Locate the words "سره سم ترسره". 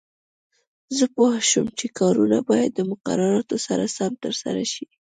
3.67-4.63